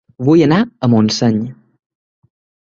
Vull 0.27 0.39
anar 0.45 0.57
a 0.63 0.89
Montseny 0.93 1.37